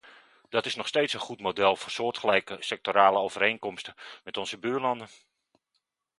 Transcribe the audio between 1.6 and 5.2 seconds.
voor soortgelijke sectorale overeenkomsten met onze buurlanden.